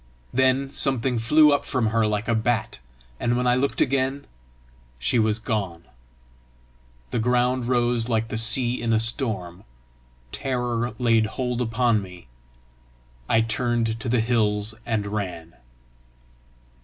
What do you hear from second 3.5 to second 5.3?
looked again, she